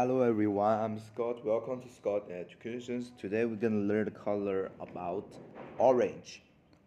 [0.00, 1.44] Hello everyone, I'm Scott.
[1.44, 3.10] Welcome to Scott Educations.
[3.18, 5.26] Today we're gonna learn the color about
[5.76, 6.40] orange.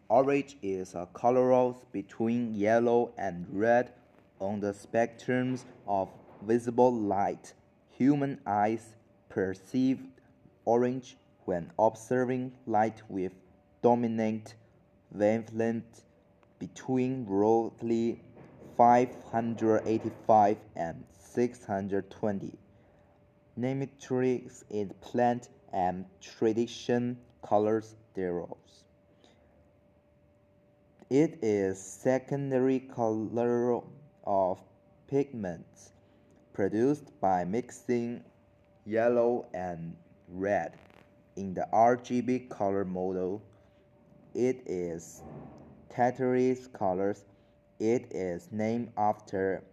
[0.08, 3.92] Orange is a color between yellow and red
[4.39, 6.08] on the spectrums of
[6.42, 7.53] visible light.
[7.97, 8.96] Human eyes
[9.28, 10.00] perceive
[10.64, 13.34] orange when observing light with
[13.82, 14.55] dominant
[15.12, 16.05] wavelength
[16.59, 18.21] between roughly
[18.78, 22.61] 585 and 620
[23.60, 28.58] nematrix is plant and tradition colors thereof.
[31.09, 33.82] It is secondary color
[34.26, 34.62] of
[35.08, 35.92] pigments
[36.54, 38.23] produced by mixing
[38.86, 39.95] yellow and
[40.30, 40.78] red.
[41.36, 43.42] In the RGB color model,
[44.34, 45.22] it is
[45.90, 47.26] Tetris colors.
[47.80, 49.64] It is named after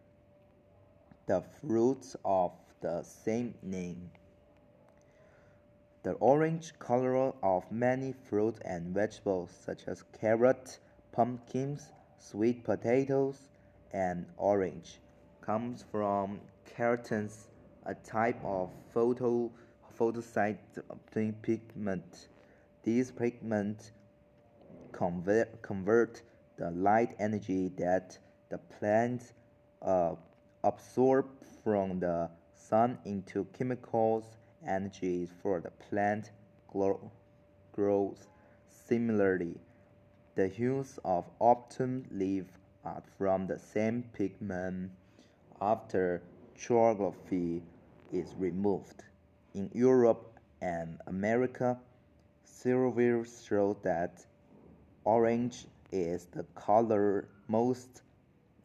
[1.27, 4.11] the fruits of the same name.
[6.03, 10.81] The orange color of many fruits and vegetables such as carrots,
[11.13, 13.49] pumpkins, sweet potatoes,
[13.93, 15.01] and orange
[15.41, 16.41] comes from
[16.77, 17.31] carotene,
[17.87, 19.51] a type of photo
[19.99, 22.29] photosynthetic pigment.
[22.85, 23.93] These pigments
[24.93, 26.23] convert, convert
[26.57, 28.17] the light energy that
[28.51, 29.33] the plants
[29.83, 30.15] uh,
[30.65, 31.27] absorb
[31.65, 32.31] from the
[32.69, 34.25] sun into chemicals
[34.67, 36.31] energies for the plant
[36.69, 37.11] grow,
[37.73, 38.29] growth.
[38.69, 39.55] Similarly,
[40.35, 42.45] the hues of autumn leaf
[42.85, 44.91] are from the same pigment
[45.61, 46.23] after
[46.61, 47.61] chlorophyll
[48.13, 49.03] is removed.
[49.55, 51.79] In Europe and America,
[52.45, 54.27] surveys show that
[55.05, 58.03] orange is the color most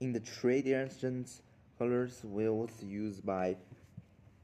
[0.00, 1.40] In the traditions,
[1.78, 3.56] colors wheels used by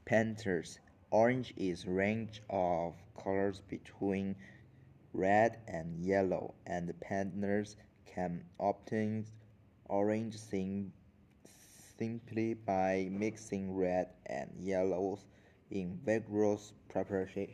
[0.05, 0.79] painters.
[1.11, 4.35] Orange is range of colors between
[5.13, 7.75] red and yellow, and painters
[8.07, 9.27] can obtain
[9.87, 10.91] orange sim
[11.97, 15.25] simply by mixing red and yellows
[15.71, 17.49] in vigorous proportions.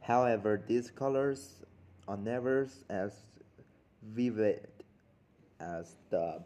[0.00, 1.62] However, these colors
[2.06, 3.12] are never as
[4.02, 4.68] vivid
[5.60, 6.42] as the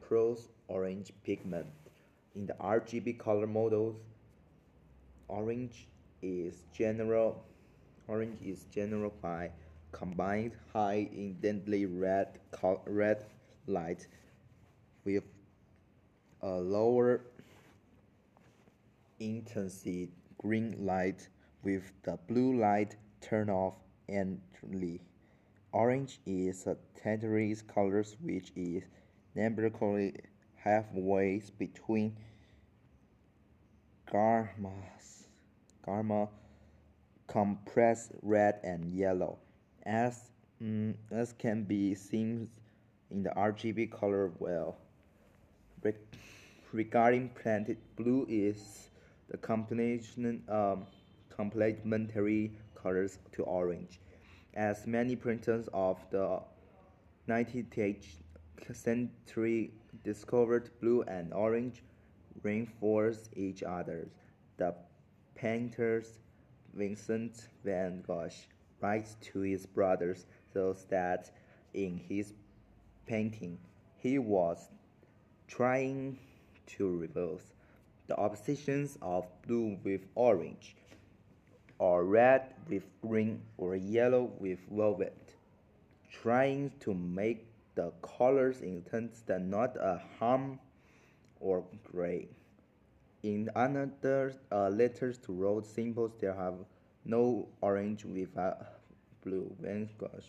[0.00, 1.66] prose orange pigment.
[2.34, 3.96] In the RGB color models,
[5.28, 5.86] orange
[6.22, 7.44] is general
[8.08, 9.48] orange is general by
[9.92, 12.38] combined high intensity red
[12.86, 13.24] red
[13.66, 14.06] light
[15.04, 15.24] with
[16.42, 17.20] a lower
[19.20, 20.08] intensity
[20.38, 21.28] green light
[21.62, 23.74] with the blue light turned off
[24.08, 25.00] entirely.
[25.72, 28.82] Orange is a tertiary color which is
[29.34, 30.14] numerically
[30.56, 32.16] halfway between
[34.10, 35.28] gamma's
[35.86, 36.28] gamma
[37.26, 39.38] compressed red and yellow
[39.84, 40.30] as,
[40.62, 42.48] mm, as can be seen
[43.10, 44.76] in the RGB color well.
[45.82, 45.94] Re
[46.72, 48.88] regarding planted blue is
[49.28, 50.86] the combination um,
[51.28, 54.00] complementary colors to orange.
[54.54, 56.40] As many printers of the
[57.28, 58.06] 19th
[58.72, 59.72] century
[60.04, 61.82] discovered blue and orange
[62.42, 64.08] reinforce each other.
[64.56, 64.74] The
[65.34, 66.02] painter
[66.74, 68.30] Vincent van Gogh
[68.82, 71.30] writes to his brothers so that
[71.72, 72.34] in his
[73.06, 73.58] painting
[73.96, 74.68] he was
[75.48, 76.18] trying
[76.66, 77.52] to reverse
[78.08, 80.76] the oppositions of blue with orange,
[81.78, 85.34] or red with green, or yellow with velvet,
[86.10, 88.60] trying to make the colors
[89.26, 90.58] that not a harm
[91.40, 92.28] or gray.
[93.22, 96.54] In another uh, letters to road symbols, there have
[97.04, 98.54] no orange with uh,
[99.24, 99.54] blue.
[99.60, 100.20] Van Gogh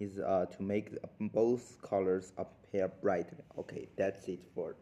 [0.00, 0.90] is uh, to make
[1.20, 3.36] both colors appear brighter.
[3.58, 4.74] Okay, that's it for